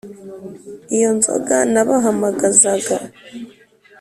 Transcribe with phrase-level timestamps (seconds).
[0.95, 2.95] iyo nzoga nabahamagazaga